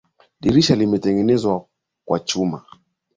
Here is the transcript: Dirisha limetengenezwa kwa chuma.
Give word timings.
Dirisha 0.41 0.75
limetengenezwa 0.75 1.65
kwa 2.05 2.19
chuma. 2.19 2.65